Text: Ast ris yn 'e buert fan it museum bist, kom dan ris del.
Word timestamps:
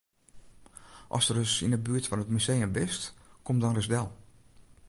Ast 1.15 1.31
ris 1.35 1.53
yn 1.65 1.75
'e 1.75 1.79
buert 1.85 2.07
fan 2.07 2.23
it 2.23 2.33
museum 2.35 2.71
bist, 2.77 3.03
kom 3.45 3.57
dan 3.59 3.75
ris 3.77 3.89
del. 3.93 4.07